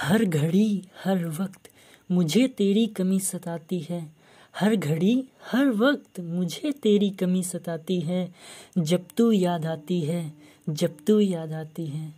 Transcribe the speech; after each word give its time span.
हर 0.00 0.24
घड़ी, 0.24 0.84
हर 1.04 1.26
वक्त 1.26 1.68
मुझे 2.10 2.48
तेरी 2.48 2.86
कमी 2.86 3.20
सताती 3.20 3.80
है। 3.80 4.12
हर 4.60 4.76
घड़ी, 4.76 5.24
हर 5.52 5.66
वक्त 5.66 6.20
मुझे 6.20 6.72
तेरी 6.72 7.10
कमी 7.10 7.42
सताती 7.42 8.00
है। 8.00 8.34
जब 8.78 9.04
तू 9.16 9.32
याद 9.32 9.66
आती 9.66 10.00
है, 10.00 10.32
जब 10.68 10.96
तू 11.06 11.20
याद 11.20 11.52
आती 11.52 11.86
है, 11.86 12.14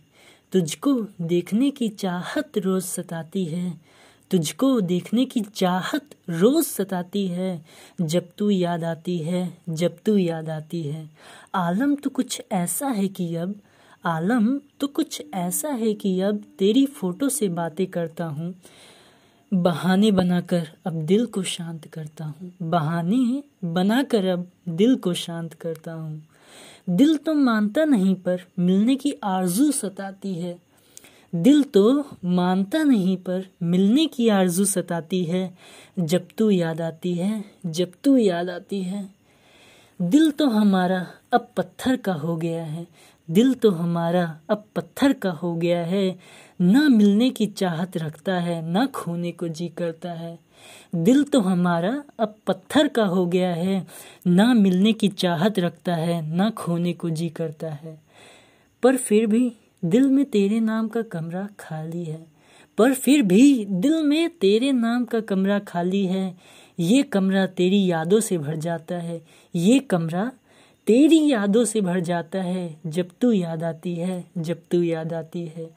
तुझको 0.51 1.07
देखने 1.21 1.71
की 1.71 1.89
चाहत 1.89 2.57
रोज़ 2.57 2.83
सताती 2.83 3.45
है। 3.45 3.81
तुझको 4.31 4.81
देखने 4.81 5.25
की 5.25 5.41
चाहत 5.41 6.09
रोज़ 6.29 6.65
सताती 6.65 7.27
है। 7.27 7.65
जब 8.01 8.29
तू 8.37 8.49
याद 8.49 8.83
आती 8.83 9.17
है, 9.17 9.57
जब 9.69 9.97
तू 10.05 10.17
याद 10.17 10.49
आती 10.49 10.83
है। 10.83 11.09
आलम 11.55 11.95
तो 11.95 12.09
कुछ 12.09 12.41
ऐसा 12.51 12.87
है 12.87 13.07
कि 13.07 13.35
अब 13.35 13.61
आलम 14.05 14.59
तो 14.79 14.87
कुछ 14.87 15.23
ऐसा 15.33 15.69
है 15.69 15.93
कि 15.93 16.21
अब 16.21 16.43
तेरी 16.59 16.85
फ़ोटो 16.85 17.29
से 17.29 17.49
बातें 17.49 17.87
करता 17.87 18.25
हूँ। 18.25 18.55
बहाने 19.53 20.11
बनाकर 20.11 20.67
अब 20.85 20.93
दिल 20.93 21.25
को 21.25 21.43
शांत 21.43 21.85
करता 21.85 22.25
हूँ। 22.25 22.51
बहाने 22.61 23.43
बनाकर 23.63 24.25
अब 24.25 24.51
दिल 24.69 24.95
को 24.95 25.13
शांत 25.13 25.53
करता 25.53 25.93
हूँ। 25.93 26.27
दिल 26.89 27.17
तो 27.17 27.33
मानता 27.33 27.85
नहीं, 27.85 28.15
पर 28.15 28.41
मिलने 28.59 28.95
की 28.95 29.13
आरज़ू 29.23 29.71
सताती 29.71 30.33
है। 30.35 30.59
दिल 31.35 31.63
तो 31.63 32.05
मानता 32.25 32.83
नहीं, 32.83 33.17
पर 33.17 33.45
मिलने 33.63 34.05
की 34.05 34.29
आरज़ू 34.29 34.65
सताती 34.65 35.23
है। 35.23 35.57
जब 35.99 36.27
तू 36.37 36.49
याद 36.49 36.81
आती 36.81 37.13
है, 37.13 37.45
जब 37.65 37.91
तू 38.03 38.17
याद 38.17 38.49
आती 38.49 38.81
है। 38.81 39.20
दिल 40.01 40.31
तो 40.31 40.49
हमारा 40.49 41.07
अब 41.33 41.51
पत्थर 41.57 41.95
का 41.95 42.13
हो 42.13 42.37
गया 42.37 42.63
है। 42.63 42.87
दिल 43.31 43.53
तो 43.53 43.71
हमारा 43.71 44.39
अब 44.49 44.65
पत्थर 44.75 45.13
का 45.13 45.31
हो 45.31 45.55
गया 45.55 45.85
है। 45.85 46.19
ना 46.61 46.89
मिलने 46.89 47.29
की 47.29 47.45
चाहत 47.45 47.97
रखता 47.97 48.33
है, 48.33 48.69
ना 48.69 48.85
खोने 48.85 49.31
को 49.31 49.47
जी 49.47 49.67
करता 49.67 50.11
है। 50.11 50.39
दिल 50.95 51.23
तो 51.23 51.41
हमारा 51.41 52.03
अब 52.19 52.35
पत्थर 52.47 52.87
का 52.87 53.05
हो 53.05 53.25
गया 53.25 53.53
है। 53.53 53.87
ना 54.27 54.53
मिलने 54.53 54.93
की 54.93 55.07
चाहत 55.07 55.59
रखता 55.59 55.95
है, 55.95 56.35
ना 56.35 56.49
खोने 56.49 56.93
को 56.93 57.09
जी 57.09 57.29
करता 57.29 57.69
है। 57.69 58.01
पर 58.83 58.97
फिर 58.97 59.27
भी 59.27 59.53
दिल 59.85 60.07
में 60.07 60.25
तेरे 60.25 60.59
नाम 60.59 60.87
का 60.87 61.01
कमरा 61.01 61.47
खाली 61.59 62.03
है। 62.03 62.27
पर 62.77 62.93
फिर 62.93 63.21
भी 63.21 63.65
दिल 63.65 64.03
में 64.03 64.29
तेरे 64.29 64.71
नाम 64.71 65.05
का 65.05 65.19
कमरा 65.19 65.59
खाली 65.59 66.05
है। 66.05 66.60
ये 66.81 67.03
कमरा 67.03 67.45
तेरी 67.47 67.85
यादों 67.85 68.19
से 68.19 68.37
भर 68.37 68.55
जाता 68.55 68.95
है। 68.95 69.25
ये 69.55 69.79
कमरा 69.79 70.31
तेरी 70.87 71.31
यादों 71.31 71.65
से 71.65 71.81
भर 71.81 71.99
जाता 71.99 72.41
है। 72.41 72.79
जब 72.85 73.09
तू 73.21 73.31
याद 73.31 73.63
आती 73.63 73.95
है, 73.95 74.25
जब 74.37 74.61
तू 74.71 74.83
याद 74.83 75.13
आती 75.13 75.45
है। 75.45 75.75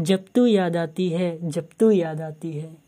जब 0.00 0.24
तू 0.34 0.46
याद 0.46 0.76
आती 0.76 1.08
है, 1.08 1.50
जब 1.50 1.68
तू 1.80 1.90
याद 1.90 2.20
आती 2.20 2.52
है। 2.52 2.86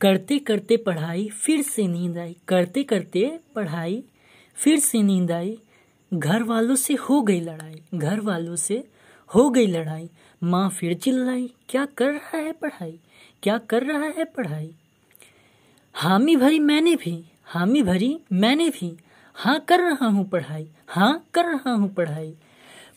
करते 0.00 0.38
करते 0.38 0.76
पढ़ाई, 0.76 1.28
फिर 1.28 1.62
से 1.62 1.86
नींद 1.86 2.18
आई। 2.18 2.36
करते 2.48 2.82
करते 2.82 3.40
पढ़ाई, 3.54 4.04
फिर 4.54 4.78
से 4.78 5.02
नींद 5.02 5.32
आई। 5.32 5.58
घर 6.12 6.42
वालों 6.42 6.74
से 6.74 6.94
हो 6.94 7.20
गई 7.22 7.40
लड़ाई 7.40 7.80
घर 7.94 8.20
वालों 8.20 8.56
से 8.56 8.84
हो 9.30 9.48
गई 9.50 9.66
लड़ाई। 9.66 10.08
माँ 10.42 10.68
फिर 10.70 10.94
चिल्लाई, 10.94 11.50
क्या 11.68 11.84
कर 11.86 12.12
रहा 12.12 12.36
है 12.36 12.52
पढ़ाई? 12.52 12.98
क्या 13.42 13.58
कर 13.58 13.82
रहा 13.82 14.08
है 14.18 14.24
पढ़ाई? 14.24 14.70
हामी 15.94 16.36
भरी 16.36 16.58
मैंने 16.58 16.94
भी, 16.96 17.24
हामी 17.44 17.82
भरी 17.82 18.16
मैंने 18.32 18.68
भी। 18.70 18.96
हाँ 19.36 19.58
कर 19.60 19.80
रहा 19.80 20.06
हूँ 20.06 20.28
पढ़ाई 20.28 20.66
हाँ 20.88 21.26
कर 21.34 21.44
रहा 21.44 21.72
हूँ 21.72 21.88
पढ़ाई। 21.94 22.34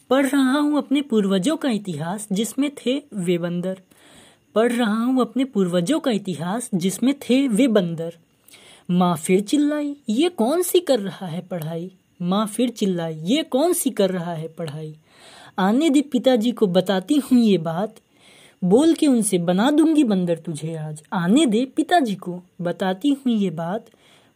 पढ़ 0.10 0.26
रहा 0.26 0.60
हूँ 0.60 0.78
अपने 0.78 1.02
पूर्वजों 1.02 1.56
का 1.58 1.70
इतिहास 1.70 2.28
जिसमें 2.32 2.70
थे 2.76 3.02
वे 3.14 3.38
बंदर। 3.38 3.82
पढ़ 4.56 4.72
रहा 4.72 5.04
हूँ 5.04 5.22
अपने 5.22 5.44
पूर्वजों 5.46 6.00
का 6.00 6.12
इतिहास 6.12 6.70
जिसमें 6.74 7.14
थे 7.20 7.48
वे 7.48 7.68
बंदर। 7.68 8.18
माँ 8.92 9.16
फिर 9.18 9.42
चिल्लाई, 9.42 9.96
ये 10.10 10.30
कौन 10.30 10.62
सी 10.62 10.80
कर 10.80 11.00
रहा 11.00 11.28
है 11.28 11.42
पढ़ाई? 11.42 11.92
माँ 12.20 12.46
फिर 12.48 12.70
चिल्लाई 12.70 13.16
ये 13.24 13.44
कौन 13.44 13.74
सी 13.74 13.90
कर 13.90 14.10
रहा 14.10 14.34
है 14.34 14.48
पढ़ाई? 14.48 14.96
आने 15.60 15.90
दे 15.90 16.02
पिताजी 16.02 16.52
को 16.52 16.68
बताती 16.68 17.16
हूँ 17.16 17.40
ये 17.40 17.58
बात। 17.58 17.96
बोल 18.62 18.94
के 18.94 19.08
उनसे 19.08 19.38
बना 19.38 19.70
दूँगी 19.72 20.04
बंदर 20.04 20.38
तुझे 20.38 20.76
आज। 20.76 21.02
आने 21.14 21.46
दे 21.46 21.66
पिताजी 21.66 22.16
को 22.16 22.42
बताती 22.62 23.10
हूँ 23.10 23.34
ये 23.34 23.50
बात। 23.50 23.86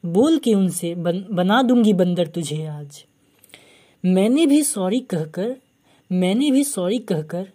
बोल 0.03 0.37
के 0.37 0.53
उनसे 0.53 0.93
बन, 0.95 1.25
बना 1.31 1.61
दूँगी 1.61 1.93
बंदर 1.93 2.27
तुझे 2.27 2.65
आज। 2.65 3.03
मैंने 4.03 4.45
भी 4.45 4.61
सॉरी 4.63 4.99
कहकर 4.99 5.55
मैंने 6.11 6.51
भी 6.51 6.63
सॉरी 6.63 6.97
कहकर 6.97 7.47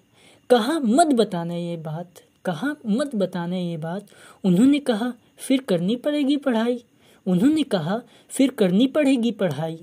कहा 0.50 0.78
मत 0.78 1.06
बताना 1.06 1.54
ये 1.54 1.76
बात 1.76 2.22
कहा 2.44 2.74
मत 2.86 3.14
बताना 3.14 3.56
ये 3.56 3.76
बात। 3.76 4.06
उन्होंने 4.44 4.78
कहा 4.78 5.12
फिर 5.38 5.60
करनी 5.60 5.96
पड़ेगी 5.96 6.36
पढ़ाई। 6.36 6.84
उन्होंने 7.26 7.62
कहा 7.62 8.00
फिर 8.28 8.50
करनी 8.50 8.86
पड़ेगी 8.86 9.30
पढ़ाई। 9.30 9.78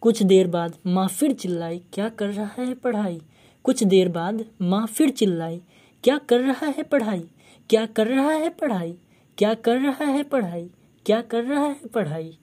कुछ 0.00 0.22
देर 0.22 0.46
बाद 0.46 0.78
माँ 0.86 1.08
फिर 1.08 1.32
चिल्लाई, 1.32 1.78
क्या 1.92 2.08
कर 2.08 2.26
रहा 2.26 2.62
है 2.62 2.74
पढ़ाई? 2.74 3.22
कुछ 3.64 3.84
देर 3.84 4.08
बाद 4.08 4.44
माँ 4.62 4.86
फिर 4.86 5.10
चिल्लाई, 5.10 5.62
क्या 6.04 6.18
कर 6.18 6.40
रहा 6.40 6.66
है 6.66 6.82
पढ़ाई? 6.82 7.30
क्या 7.70 7.86
कर 7.86 8.06
रहा 8.06 8.30
है 8.30 8.50
पढ़ाई? 8.50 8.98
क्या 9.38 9.54
कर 9.54 9.80
रहा 9.80 10.04
है 10.04 10.22
पढ़ाई? 10.22 10.70
क्या 11.06 11.22
कर 11.22 11.44
रहा 11.44 11.64
है 11.64 11.86
पढ़ाई? 11.94 12.38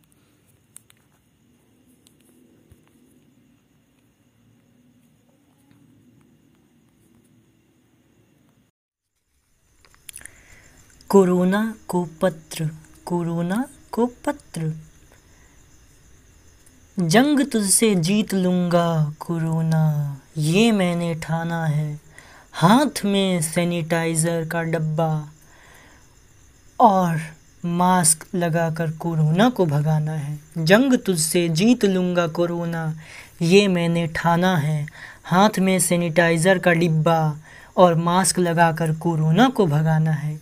कोरोना 11.09 11.75
को 11.87 12.07
पत्र, 12.21 12.69
कोरोना 13.05 13.69
को 13.91 14.05
पत्र। 14.05 14.86
जंग 16.99 17.45
तुझसे 17.45 17.95
जीत 17.95 18.33
लूँगा, 18.33 19.13
कोरोना। 19.19 20.21
ये 20.37 20.71
मैंने 20.71 21.15
ठाना 21.15 21.65
है। 21.65 21.99
हाथ 22.53 23.05
में 23.05 23.41
सैनिटाइज़र 23.41 24.45
का 24.45 24.63
डब्बा 24.63 25.29
और 26.79 27.19
मास्क 27.65 28.25
लगाकर 28.35 28.91
कोरोना 28.91 29.49
को 29.49 29.65
भगाना 29.65 30.11
है। 30.11 30.39
जंग 30.57 30.93
तुझसे 30.93 31.49
जीत 31.49 31.85
लूँगा, 31.85 32.27
कोरोना। 32.27 32.95
ये 33.41 33.67
मैंने 33.67 34.07
ठाना 34.07 34.57
है। 34.57 34.87
हाथ 35.23 35.59
में 35.59 35.79
सैनिटाइज़र 35.79 36.59
का 36.59 36.73
डिब्बा 36.73 37.37
और 37.77 37.95
मास्क 37.95 38.39
लगाकर 38.39 38.95
कोरोना 38.95 39.49
को 39.49 39.65
भगाना 39.65 40.11
है। 40.11 40.39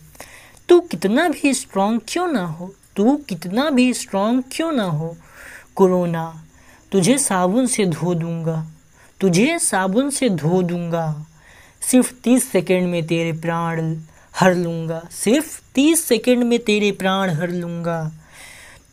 तू 0.68 0.80
कितना 0.80 1.28
भी 1.28 1.54
स्ट्रांग 1.54 2.00
क्यों 2.08 2.32
ना 2.32 2.46
हो, 2.46 2.74
तू 2.96 3.16
कितना 3.16 3.70
भी 3.70 3.94
स्ट्रांग 3.94 4.42
क्यों 4.52 4.72
ना 4.72 4.84
हो, 4.84 5.16
कोरोना। 5.74 6.42
तुझे 6.92 7.18
साबुन 7.18 7.66
से 7.66 7.84
धो 7.86 8.14
दूँगा। 8.14 8.66
तुझे 9.20 9.58
साबुन 9.58 10.10
से 10.10 10.28
धो 10.28 10.62
दूँगा। 10.62 11.26
सिर्फ़ 11.82 12.12
तीस 12.24 12.50
सेकंड 12.52 12.88
में 12.88 13.06
तेरे 13.06 13.32
प्राण 13.32 13.96
हर 14.34 14.54
लूँगा। 14.54 15.02
सिर्फ़ 15.10 15.60
तीस 15.74 16.04
सेकंड 16.04 16.44
में 16.44 16.58
तेरे 16.58 16.92
प्राण 16.92 17.30
हर 17.30 17.50
लूँगा। 17.50 18.12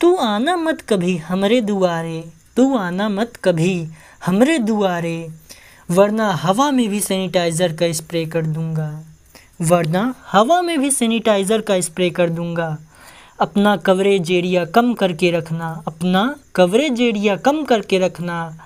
तू 0.01 0.15
आना 0.15 0.55
मत 0.55 0.81
कभी 0.81 1.17
हमरे 1.17 1.61
दुआरे। 1.61 2.23
तू 2.55 2.77
आना 2.77 3.09
मत 3.09 3.33
कभी 3.43 3.87
हमरे 4.25 4.57
दुआरे। 4.59 5.29
वरना 5.91 6.29
हवा 6.31 6.71
में 6.71 6.89
भी 6.89 6.99
सैनिटाइज़र 6.99 7.73
का 7.73 7.91
स्प्रे 7.91 8.25
कर 8.25 8.45
दूँगा। 8.45 9.03
वरना 9.61 10.15
हवा 10.31 10.61
में 10.61 10.79
भी 10.79 10.91
सैनिटाइज़र 10.91 11.61
का 11.61 11.79
स्प्रे 11.81 12.09
कर 12.09 12.29
दूँगा। 12.29 12.77
अपना 13.39 13.75
कवरेज 13.77 14.31
एरिया 14.31 14.66
कम 14.66 14.94
करके 14.94 15.31
रखना, 15.31 15.84
अपना 15.87 16.35
कवरेज 16.55 17.02
एरिया 17.02 17.35
कम 17.35 17.63
करके 17.63 17.99
रखना, 17.99 18.58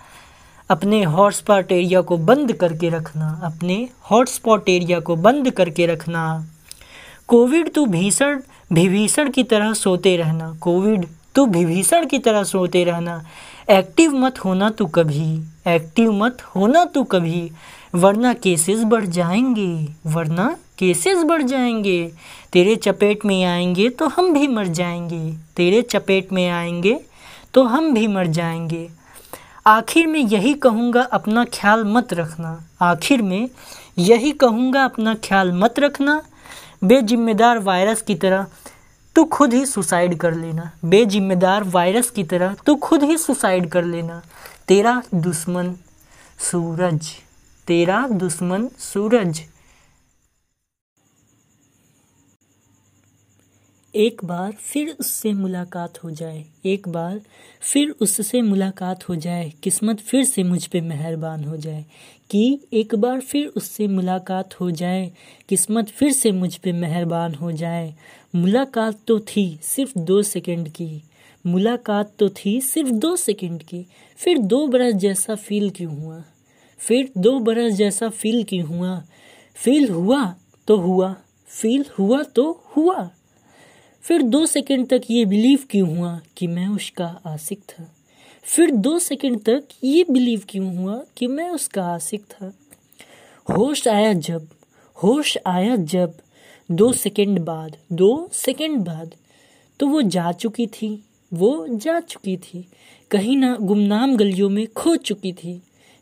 अपने 0.69 1.03
हॉटस्पॉट 1.03 1.71
एरिया 1.71 2.01
को 2.01 2.17
बंद 2.17 2.53
करके 2.53 2.89
रखना, 2.89 3.29
अपने 3.43 3.89
हॉटस्पॉट 4.11 4.69
एरिया 4.69 4.99
को 4.99 5.15
बंद 5.15 5.49
करके 5.51 5.85
रखना। 5.85 6.45
कोविड 7.27 7.73
तो 7.73 7.85
भीषण, 7.85 8.41
विभीषण 8.71 9.29
की 9.29 9.43
तरह 9.43 9.73
सोते 9.73 10.15
रहना, 10.17 10.57
कोविड 10.61 11.05
तो 11.35 11.45
विभीषण 11.45 12.05
की 12.05 12.19
तरह 12.19 12.43
सोते 12.43 12.83
रहना। 12.83 13.21
एक्टिव 13.69 14.11
मत 14.11 14.39
होना 14.39 14.69
तो 14.69 14.85
कभी, 14.85 15.43
एक्टिव 15.67 16.11
मत 16.11 16.41
होना 16.55 16.85
तो 16.85 17.03
कभी। 17.03 17.51
वरना 17.95 18.33
केसेस 18.33 18.83
बढ़ 18.83 19.05
जाएँगे, 19.05 19.87
वरना 20.05 20.55
केसेस 20.77 21.23
बढ़ 21.23 21.41
जाएँगे। 21.41 22.11
तेरे 22.53 22.75
चपेट 22.75 23.25
में 23.25 23.43
आएँगे 23.45 23.89
तो 23.89 24.07
हम 24.07 24.33
भी 24.33 24.47
मर 24.47 24.67
जाएँगे। 24.67 25.31
तेरे 25.55 25.81
चपेट 25.81 26.31
में 26.33 26.47
आएँगे 26.49 26.99
तो 27.53 27.63
हम 27.63 27.93
भी 27.93 28.07
मर 28.07 28.27
जाएँगे। 28.27 28.87
आखिर 29.67 30.07
में 30.07 30.19
यही 30.19 30.53
कहूँगा, 30.53 31.01
अपना 31.01 31.45
ख्याल 31.45 31.83
मत 31.85 32.13
रखना। 32.13 32.59
आखिर 32.81 33.21
में 33.21 33.49
यही 33.97 34.31
कहूँगा, 34.31 34.83
अपना 34.83 35.15
ख्याल 35.23 35.51
मत 35.53 35.79
रखना। 35.79 36.21
बेजिम्मेदार 36.83 37.59
वायरस 37.59 38.01
की 38.01 38.15
तरह 38.15 38.45
तो 39.15 39.23
खुद 39.25 39.53
ही 39.53 39.65
सुसाइड 39.65 40.17
कर 40.17 40.33
लेना। 40.33 40.71
बेजिम्मेदार 40.85 41.63
वायरस 41.63 42.09
की 42.09 42.23
तरह 42.23 42.55
तो 42.65 42.75
खुद 42.75 43.03
ही 43.03 43.17
सुसाइड 43.17 43.69
कर 43.69 43.83
लेना। 43.83 44.21
तेरा 44.67 45.01
दुश्मन 45.15 45.73
सूरज। 46.39 47.09
तेरा 47.67 48.07
दुश्मन 48.07 48.67
सूरज। 48.67 49.41
एक 53.95 54.25
बार 54.25 54.51
फिर 54.51 54.97
उससे 54.99 55.33
मुलाकात 55.33 56.03
हो 56.03 56.11
जाए। 56.11 56.45
एक 56.65 56.87
बार 56.87 57.21
फिर 57.61 57.89
उससे 57.89 58.41
मुलाकात 58.41 59.09
हो 59.09 59.15
जाए। 59.15 59.53
किस्मत 59.63 59.99
फिर 59.99 60.23
से 60.23 60.43
मुझ 60.43 60.67
पे 60.67 60.81
मेहरबान 60.81 61.43
हो 61.43 61.57
जाए। 61.57 61.85
कि 62.29 62.61
एक 62.73 62.95
बार 62.95 63.19
फिर 63.19 63.47
उससे 63.47 63.87
मुलाकात 63.87 64.59
हो 64.59 64.71
जाए। 64.71 65.11
किस्मत 65.49 65.89
फिर 65.89 66.11
से 66.11 66.31
मुझ 66.31 66.55
पे 66.55 66.71
मेहरबान 66.71 67.33
हो 67.33 67.51
जाए। 67.51 67.95
मुलाकात 68.35 68.99
तो 69.07 69.19
थी 69.19 69.59
सिर्फ़ 69.63 69.99
दो 69.99 70.21
सेकंड 70.21 70.69
की। 70.69 71.03
मुलाकात 71.45 72.13
तो 72.19 72.29
थी 72.29 72.61
सिर्फ़ 72.61 72.89
दो 72.89 73.15
सेकंड 73.15 73.63
की। 73.63 73.85
फिर 74.17 74.37
दो 74.37 74.67
बरस 74.67 74.93
जैसा 74.93 75.35
फील 75.35 75.69
क्यों 75.69 75.97
हुआ? 75.97 76.23
फिर 76.79 77.11
दो 77.17 77.39
बरस 77.39 77.73
जैसा 77.73 78.09
फील 78.09 78.43
क्यों 78.43 78.67
हुआ। 78.67 79.03
फील 79.55 79.89
हुआ 79.89 80.35
तो 80.67 80.77
हुआ, 80.77 81.15
फील 81.47 81.85
हुआ 81.99 82.23
तो 82.23 82.63
हुआ। 82.77 83.09
फिर 84.01 84.21
दो 84.21 84.45
सेकंड 84.45 84.87
तक 84.87 85.01
ये 85.09 85.25
बिलीव 85.25 85.59
क्यों 85.69 85.97
हुआ 85.97 86.21
कि 86.37 86.47
मैं 86.47 86.67
उसका 86.67 87.21
आशिक 87.25 87.59
था? 87.59 87.95
फिर 88.43 88.71
दो 88.71 88.99
सेकंड 88.99 89.43
तक 89.43 89.63
ये 89.83 90.05
बिलीव 90.11 90.43
क्यों 90.49 90.77
हुआ 90.77 91.03
कि 91.17 91.27
मैं 91.27 91.49
उसका 91.49 91.83
आशिक 91.83 92.23
था? 92.23 92.53
होश 93.57 93.87
आया 93.87 94.13
जब, 94.13 94.47
होश 95.03 95.37
आया 95.45 95.75
जब, 95.75 96.17
दो 96.71 96.93
सेकंड 96.93 97.39
बाद, 97.39 97.77
दो 97.93 98.29
सेकंड 98.33 98.77
बाद 98.77 99.15
तो 99.79 99.87
वो 99.87 100.01
जा 100.01 100.31
चुकी 100.31 100.67
थी, 100.67 101.03
वो 101.33 101.67
जा 101.69 101.99
चुकी 101.99 102.37
थी, 102.37 102.67
कहीं 103.11 103.37
ना 103.37 103.57
गुमनाम 103.61 104.17
गलियों 104.17 104.49
में 104.49 104.67
खो 104.67 104.95
चुकी 104.95 105.33
थी। 105.33 105.61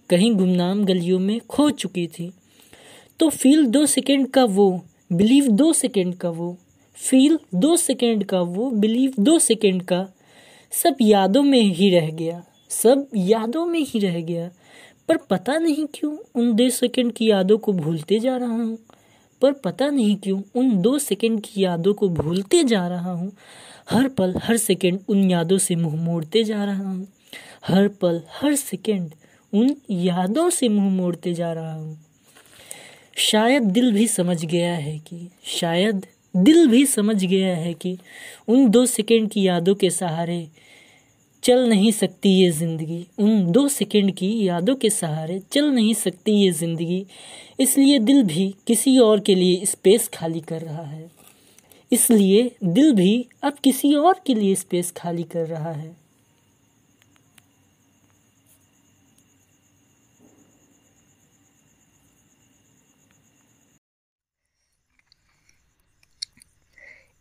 कहीं 0.09 0.35
गुमनाम 0.35 0.85
गलियों 0.85 1.19
में 1.19 1.39
खो 1.39 1.69
चुकी 1.69 2.07
थी। 2.07 2.33
तो 3.19 3.29
फील 3.29 3.65
दो 3.65 3.85
सेकंड 3.85 4.29
का 4.29 4.43
वो, 4.43 4.85
बिलीव 5.13 5.47
दो 5.47 5.73
सेकंड 5.73 6.15
का 6.15 6.29
वो, 6.29 6.57
फील 6.95 7.39
दो 7.55 7.75
सेकंड 7.75 8.23
का 8.23 8.41
वो, 8.41 8.71
बिलीव 8.71 9.13
दो 9.19 9.39
सेकंड 9.39 9.83
का, 9.83 10.07
सब 10.71 10.95
यादों 11.01 11.43
में 11.43 11.61
ही 11.61 11.89
रह 11.89 12.09
गया। 12.09 12.43
सब 12.69 13.07
यादों 13.15 13.65
में 13.65 13.79
ही 13.79 13.99
रह 13.99 14.21
गया। 14.21 14.49
पर 15.07 15.17
पता 15.17 15.57
नहीं 15.57 15.87
क्यों 15.93 16.17
उन 16.35 16.55
दो 16.55 16.69
सेकंड 16.69 17.11
की 17.11 17.29
यादों 17.29 17.57
को 17.57 17.73
भूलते 17.73 18.19
जा 18.19 18.37
रहा 18.37 18.51
हूँ। 18.51 18.77
पर 19.41 19.51
पता 19.51 19.87
नहीं 19.87 20.15
क्यों 20.15 20.41
उन 20.55 20.81
दो 20.81 20.99
सेकंड 20.99 21.41
की 21.41 21.63
यादों 21.63 21.93
को 21.93 22.09
भूलते 22.09 22.63
जा 22.63 22.87
रहा 22.87 23.11
हूँ। 23.11 23.31
हर 23.89 24.07
पल, 24.07 24.33
हर 24.43 24.57
सेकेंड 24.57 24.99
उन 25.09 25.31
यादों 25.31 25.57
से 25.57 25.75
मुँह 25.75 25.95
मोड़ते 25.95 26.43
जा 26.43 26.65
रहा 26.65 26.89
हूँ। 26.89 27.07
हर 27.67 27.87
पल, 27.87 28.21
हर 28.41 28.55
सेकंड 28.55 29.11
उन 29.53 29.75
यादों 29.91 30.49
से 30.49 30.69
मुँह 30.69 30.89
मोड़ते 30.89 31.33
जा 31.33 31.53
रहा 31.53 31.73
हूँ। 31.73 31.97
शायद 33.17 33.63
दिल 33.63 33.91
भी 33.91 34.07
समझ 34.07 34.45
गया 34.45 34.73
है 34.73 34.97
कि, 34.99 35.29
शायद 35.45 36.05
दिल 36.35 36.67
भी 36.67 36.85
समझ 36.85 37.23
गया 37.23 37.55
है 37.55 37.73
कि 37.73 37.97
उन 38.47 38.69
दो 38.69 38.85
सेकंड 38.85 39.29
की 39.29 39.47
यादों 39.47 39.75
के 39.75 39.89
सहारे 39.89 40.47
चल 41.43 41.67
नहीं 41.69 41.91
सकती 41.91 42.29
ये 42.29 42.49
ज़िंदगी। 42.51 43.05
उन 43.19 43.51
दो 43.51 43.67
सेकंड 43.67 44.11
की 44.11 44.47
यादों 44.47 44.75
के 44.75 44.89
सहारे 44.89 45.41
चल 45.51 45.65
नहीं 45.65 45.93
सकती 45.93 46.31
ये 46.31 46.51
ज़िंदगी। 46.51 47.05
इसलिए 47.59 47.99
दिल 47.99 48.23
भी 48.23 48.55
किसी 48.67 48.97
और 48.99 49.19
के 49.19 49.35
लिए 49.35 49.65
स्पेस 49.65 50.07
खाली 50.13 50.39
कर 50.39 50.61
रहा 50.61 50.83
है। 50.83 51.11
इसलिए 51.91 52.51
दिल 52.63 52.93
भी 52.93 53.25
अब 53.43 53.57
किसी 53.63 53.93
और 53.95 54.21
के 54.27 54.33
लिए 54.33 54.55
स्पेस 54.55 54.91
खाली 54.91 55.23
कर 55.23 55.47
रहा 55.47 55.71
है। 55.71 56.04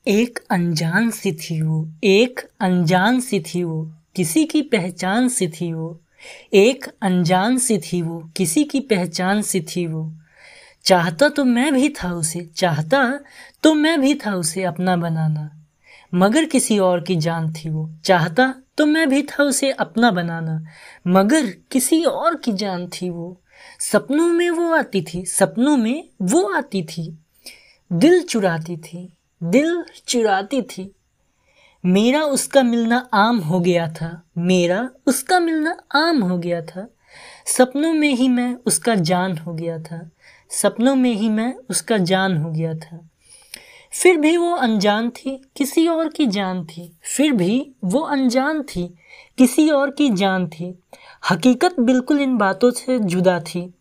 एक 0.08 0.38
अनजान 0.50 1.10
सी 1.10 1.32
थी 1.32 1.62
वो, 1.62 1.88
एक 2.04 2.40
अनजान 2.60 3.20
सी 3.20 3.40
थी 3.40 3.62
वो, 3.64 3.92
किसी 4.16 4.44
की 4.44 4.62
पहचान 4.62 5.28
सी 5.28 5.48
थी 5.48 5.72
वो, 5.72 6.00
एक 6.54 6.84
अनजान 7.02 7.58
सी 7.58 7.78
थी 7.78 8.02
वो, 8.02 8.30
किसी 8.36 8.64
की 8.64 8.80
पहचान 8.80 9.42
सी 9.42 9.60
थी 9.60 9.86
वो। 9.86 10.12
चाहता 10.84 11.28
तो 11.28 11.44
मैं 11.44 11.74
भी 11.74 11.88
था 11.88 12.12
उसे, 12.12 12.50
चाहता 12.56 13.20
तो 13.62 13.74
मैं 13.74 14.00
भी 14.00 14.14
था 14.14 14.34
उसे 14.34 14.62
अपना 14.62 14.96
बनाना, 14.96 15.66
मगर 16.14 16.44
किसी 16.44 16.78
और 16.78 17.00
की 17.00 17.16
जान 17.16 17.52
थी 17.52 17.68
वो। 17.68 17.90
चाहता 18.04 18.54
तो 18.78 18.86
मैं 18.86 19.08
भी 19.08 19.22
था 19.22 19.42
उसे 19.42 19.70
अपना 19.70 20.10
बनाना, 20.10 20.64
मगर 21.06 21.46
किसी 21.46 22.04
और 22.04 22.36
की 22.36 22.52
जान 22.52 22.88
थी 22.88 23.10
वो। 23.10 23.40
सपनों 23.80 24.28
में 24.28 24.50
वो 24.50 24.72
आती 24.72 25.02
थी, 25.02 25.24
सपनों 25.24 25.76
में 25.76 26.08
वो 26.22 26.52
आती 26.52 26.82
थी, 26.82 27.18
दिल 27.92 28.22
चुराती 28.22 28.76
थी। 28.76 29.12
दिल 29.44 29.84
चुराती 30.08 30.62
थी। 30.62 30.94
मेरा 31.86 32.22
उसका 32.22 32.62
मिलना 32.62 33.08
आम 33.14 33.38
हो 33.38 33.60
गया 33.60 33.88
था। 33.88 34.22
मेरा 34.38 34.90
उसका 35.06 35.40
मिलना 35.40 35.76
आम 35.94 36.22
हो 36.22 36.38
गया 36.38 36.62
था। 36.62 36.88
सपनों 37.46 37.92
में 37.92 38.08
ही 38.08 38.28
मैं 38.28 38.56
उसका 38.66 38.94
जान 38.94 39.38
हो 39.38 39.54
गया 39.54 39.78
था। 39.78 40.10
सपनों 40.50 40.94
में 40.94 41.12
ही 41.12 41.28
मैं 41.28 41.54
उसका 41.70 41.98
जान 41.98 42.36
हो 42.36 42.50
गया 42.50 42.74
था। 42.74 43.10
फिर 43.92 44.16
भी 44.16 44.36
वो 44.36 44.52
अनजान 44.52 45.10
थी, 45.10 45.42
किसी 45.56 45.88
और 45.88 46.08
की 46.08 46.26
जान 46.26 46.64
थी। 46.64 46.98
फिर 47.16 47.32
भी 47.32 47.72
वो 47.84 48.00
अनजान 48.00 48.62
थी, 48.62 48.94
किसी 49.38 49.70
और 49.70 49.90
की 49.90 50.10
जान 50.10 50.48
थी। 50.48 50.78
हकीकत 51.30 51.80
बिल्कुल 51.80 52.20
इन 52.20 52.38
बातों 52.38 52.70
से 52.70 52.98
जुदा 52.98 53.40
थी। 53.40 53.74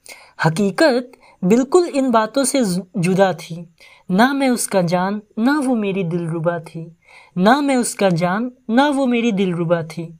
हकीकत 0.45 1.11
बिल्कुल 1.43 1.85
इन 1.85 2.11
बातों 2.11 2.43
से 2.43 2.63
जुदा 2.97 3.33
थी। 3.33 3.75
ना 4.11 4.33
मैं 4.33 4.49
उसका 4.49 4.81
जान, 4.81 5.21
ना 5.39 5.59
वो 5.59 5.75
मेरी 5.75 6.03
दिलरुबा 6.03 6.59
थी। 6.59 6.97
ना 7.37 7.61
मैं 7.61 7.75
उसका 7.75 8.09
जान, 8.09 8.51
ना 8.69 8.89
वो 8.89 9.05
मेरी 9.05 9.31
दिलरुबा 9.31 9.83
थी। 9.83 10.19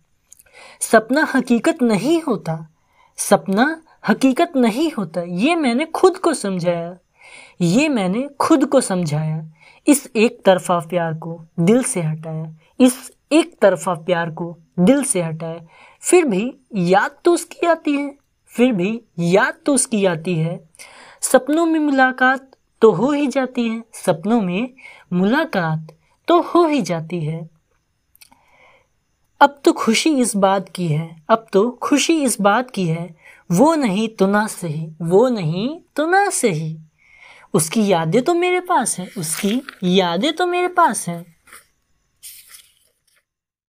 सपना 0.80 1.28
हकीकत 1.36 1.82
नहीं 1.82 2.22
होता। 2.22 2.68
सपना 3.18 3.82
हकीकत 4.08 4.52
नहीं 4.56 4.92
होता। 4.92 5.22
ये 5.22 5.56
मैंने 5.56 5.86
खुद 5.86 6.18
को 6.18 6.34
समझाया। 6.34 6.98
ये 7.62 7.90
मैंने 7.90 8.30
खुद 8.40 8.66
को 8.66 8.82
समझाया। 8.82 9.50
इस 9.88 10.10
एक 10.16 10.42
तरफा 10.46 10.80
प्यार 10.80 11.14
को 11.14 11.46
दिल 11.60 11.84
से 11.84 12.02
हटाया। 12.02 12.56
इस 12.80 13.12
एक 13.32 13.60
तरफा 13.62 13.94
प्यार 13.94 14.32
को 14.32 14.58
दिल 14.80 15.04
से 15.04 15.22
हटाया। 15.22 15.66
फिर 16.02 16.26
भी 16.26 16.54
याद 16.76 17.12
तो 17.26 17.34
उसकी 17.34 17.68
आती 17.68 17.92
है। 17.92 18.16
फिर 18.48 18.72
भी 18.72 19.02
याद 19.20 19.54
तो 19.66 19.74
उसकी 19.74 20.06
आती 20.06 20.36
है। 20.36 20.70
सपनों 21.24 21.66
में 21.66 21.80
मुलाकात 21.80 22.52
तो 22.82 22.92
हो 22.92 23.12
ही 23.12 23.28
जाती 23.28 23.68
है, 23.70 23.84
सपनों 23.94 24.42
में 24.42 24.74
मुलाकात 25.14 25.88
तो 26.28 26.42
हो 26.42 26.68
ही 26.68 26.82
जाती 26.82 27.26
है। 27.26 27.50
अब 29.42 29.62
तो 29.66 29.74
खुशी 29.74 30.10
इस 30.20 30.36
बात 30.36 30.70
की 30.70 30.88
है, 30.88 31.24
अब 31.30 31.46
तो 31.54 31.72
खुशी 31.72 32.24
इस 32.24 32.42
बात 32.42 32.72
की 32.72 32.86
है, 32.86 33.16
वो 33.52 33.76
नहीं 33.76 34.08
तो 34.10 34.28
ना 34.28 34.48
सही, 34.48 34.90
वो 35.02 35.30
नहीं 35.30 35.80
तो 35.96 36.08
ना 36.08 36.30
सही। 36.30 36.78
उसकी 37.54 37.88
यादें 37.88 38.22
तो 38.22 38.34
मेरे 38.34 38.60
पास 38.60 39.00
हैं, 39.00 39.10
उसकी 39.18 39.62
यादें 39.84 40.34
तो 40.34 40.46
मेरे 40.46 40.68
पास 40.68 41.08
हैं। 41.08 41.33